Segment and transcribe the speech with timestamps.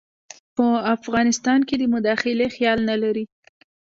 [0.55, 3.25] په افغانستان کې د مداخلې خیال نه لري.